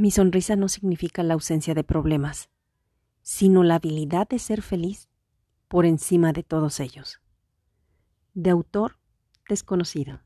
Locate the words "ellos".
6.80-7.20